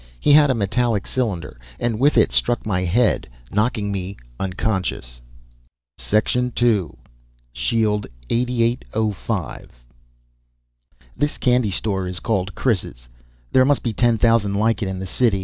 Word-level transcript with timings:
He 0.19 0.31
had 0.33 0.49
a 0.49 0.55
metallic 0.55 1.05
cylinder, 1.05 1.59
and 1.79 1.99
with 1.99 2.17
it 2.17 2.31
struck 2.31 2.65
my 2.65 2.81
head, 2.85 3.29
knocking 3.51 3.91
"me" 3.91 4.17
unconscious. 4.39 5.21
II 6.11 6.51
Shield 7.53 8.07
8805 8.31 9.69
This 11.15 11.37
candy 11.37 11.69
store 11.69 12.07
is 12.07 12.19
called 12.19 12.55
Chris's. 12.55 13.09
There 13.51 13.63
must 13.63 13.83
be 13.83 13.93
ten 13.93 14.17
thousand 14.17 14.55
like 14.55 14.81
it 14.81 14.87
in 14.89 14.97
the 14.97 15.05
city. 15.05 15.39